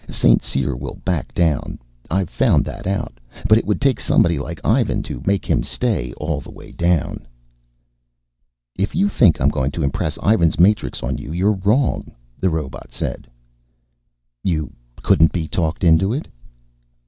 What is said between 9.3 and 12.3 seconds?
I'm going to impress Ivan's matrix on you, you're wrong,"